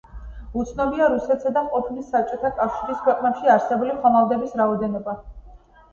უცნობია 0.61 1.09
რუსეთსა 1.15 1.51
და 1.57 1.63
ყოფილი 1.75 2.05
საბჭოთა 2.07 2.53
კავშირის 2.61 3.03
ქვეყნებში 3.07 3.53
არსებული 3.57 3.95
ხომალდების 4.03 4.57
რაოდენობა. 4.63 5.17